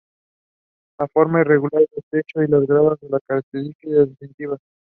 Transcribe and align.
La 0.97 1.07
forma 1.09 1.41
irregular 1.41 1.81
del 1.87 2.03
techo 2.09 2.41
y 2.41 2.47
las 2.47 2.65
gradas 2.65 2.97
son 3.01 3.19
características 3.19 4.09
distintivas. 4.09 4.59